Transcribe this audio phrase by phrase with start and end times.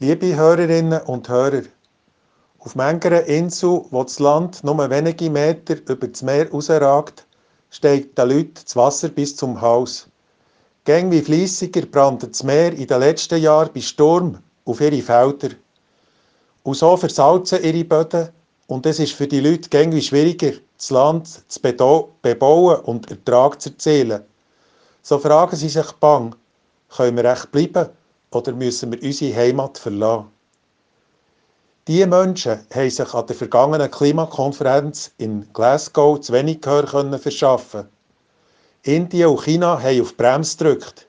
[0.00, 1.62] Liebe Hörerinnen und Hörer,
[2.58, 7.24] auf mancher Insel, wo das Land nur wenige Meter über das Meer rausragt,
[7.70, 10.08] steigt den Leuten das Wasser bis zum Hals.
[10.84, 15.50] Gäng wie fließiger brannte das Meer in den letzten Jahren bei Sturm auf ihre Felder.
[16.64, 18.30] Und so versalzen ihre Böden
[18.66, 23.62] und es ist für die Leute gäng wie schwieriger, das Land zu bebauen und Ertrag
[23.62, 24.24] zu erzielen.
[25.02, 26.34] So fragen sie sich bang,
[26.88, 27.90] können wir echt bleiben
[28.34, 30.30] oder müssen wir unsere Heimat verlassen?
[31.86, 37.88] Diese Menschen haben sich an der vergangenen Klimakonferenz in Glasgow zu wenig Gehör können verschaffen.
[38.84, 41.06] Indien und China haben auf die Bremse gedrückt.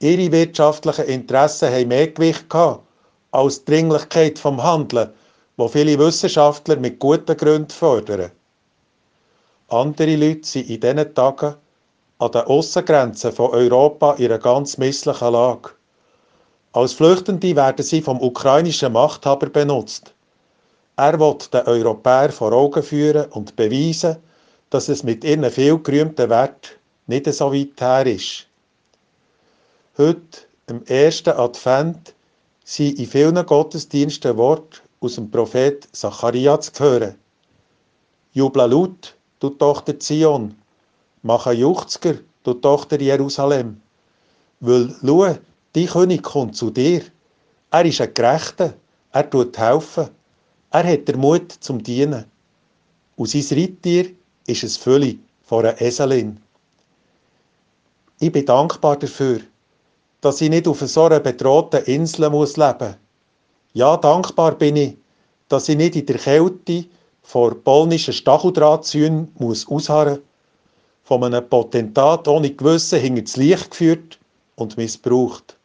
[0.00, 2.84] Ihre wirtschaftlichen Interessen haben mehr Gewicht gehabt
[3.32, 5.10] als die Dringlichkeit vom Handeln,
[5.58, 8.30] wo viele Wissenschaftler mit guten Gründen fördern.
[9.68, 11.54] Andere Leute sind in diesen Tagen
[12.18, 15.70] an den Aussengrenzen von Europa in einer ganz misslichen Lage.
[16.72, 20.12] Als Flüchtende werden sie vom ukrainischen Machthaber benutzt.
[20.96, 24.16] Er will den Europäern vor Augen führen und beweisen,
[24.70, 28.46] dass es mit ihren viel gerühmten Wert nicht so weit her ist.
[29.96, 32.14] Heute, im ersten Advent,
[32.64, 37.14] sind in vielen Gottesdiensten Worte aus dem Prophet Zachariah zu hören.
[38.32, 40.54] Jubla laut, du Tochter Zion,
[41.22, 43.80] mache Juchzger, du Tochter Jerusalem.
[44.60, 45.38] Weil, schau,
[45.72, 47.02] dein König kommt zu dir.
[47.70, 48.74] Er ist ein Gerechter,
[49.12, 50.08] er tut helfen.
[50.70, 52.24] Er hat den Mut zum Dienen.
[53.16, 54.10] Und sein Reittier
[54.46, 56.40] ist es Fülle von einer Eselin.
[58.20, 59.40] Ich bin dankbar dafür,
[60.20, 62.56] dass ich nicht auf so einer bedrohten Insel leben muss.
[63.74, 64.96] Ja, dankbar bin ich,
[65.48, 66.86] dass ich nicht in der Kälte
[67.22, 70.20] vor polnischen Stacheldrahtzäunen muss ausharren,
[71.04, 74.18] von einem Potentat ohne Gewissen hinter das Licht geführt
[74.56, 75.57] und missbraucht.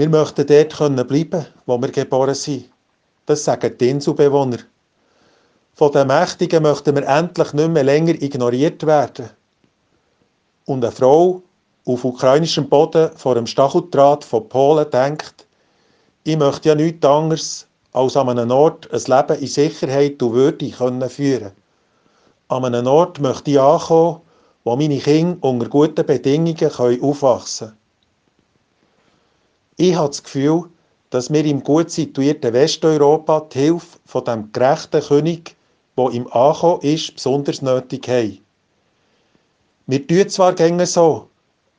[0.00, 2.70] Wir möchten dort können bleiben, wo wir geboren sind.
[3.26, 4.56] Das sagen die Inselbewohner.
[5.74, 9.28] Von den Mächtigen möchten wir endlich nicht mehr länger ignoriert werden.
[10.64, 11.42] Und eine Frau
[11.84, 15.46] auf ukrainischem Boden vor dem Stacheldraht von Polen denkt,
[16.24, 20.70] ich möchte ja nichts anderes als an einem Ort ein Leben in Sicherheit und Würde
[20.70, 21.52] können führen
[22.48, 24.22] An einem Ort möchte ich ankommen,
[24.64, 27.79] wo meine Kinder unter guten Bedingungen aufwachsen können.
[29.82, 30.64] Ich habe das Gefühl,
[31.08, 35.56] dass wir im gut situierten Westeuropa die Hilfe von dem gerechten König,
[35.96, 38.44] der im Ankommen ist, besonders nötig haben.
[39.86, 41.28] Wir tun zwar gängig so,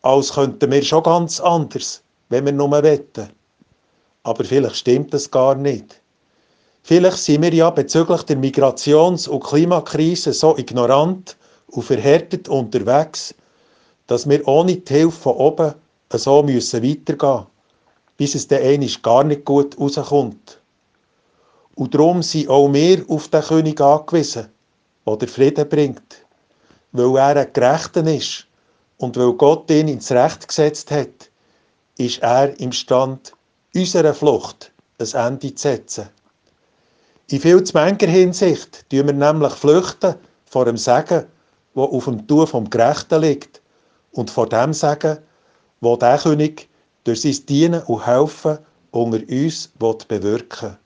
[0.02, 3.30] als könnten wir schon ganz anders, wenn wir nur wetten.
[4.24, 6.02] Aber vielleicht stimmt das gar nicht.
[6.82, 11.38] Vielleicht sind wir ja bezüglich der Migrations- und Klimakrise so ignorant
[11.68, 13.36] und verhärtet unterwegs,
[14.08, 15.76] dass wir ohne die Hilfe von oben
[16.10, 17.46] so müssen weitergehen
[18.22, 20.62] bis es dann einmal gar nicht gut rauskommt.
[21.74, 24.48] Und darum sind auch wir auf den König angewiesen,
[25.08, 26.24] der den Frieden bringt,
[26.92, 28.46] weil er ein Gerechter ist
[28.98, 31.32] und weil Gott ihn ins Recht gesetzt hat,
[31.98, 33.34] ist er imstand,
[33.74, 36.08] unserer Flucht ein Ende zu setzen.
[37.32, 40.14] In viel zu mancher Hinsicht tun wir nämlich flüchten
[40.46, 41.26] vor dem Segen,
[41.74, 43.64] wo auf dem Tuch vom Gerechten liegt,
[44.12, 45.18] und vor dem Segen,
[45.80, 46.70] wo der König
[47.04, 48.60] durch sein Dienen und Helfen
[48.92, 49.72] unter uns
[50.08, 50.78] bewirken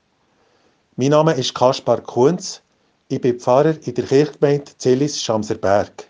[0.96, 2.62] Mein Name ist Kaspar Kunz.
[3.10, 6.08] Ich bin Pfarrer in der Kirchgemeinde Zillis-Schamserberg.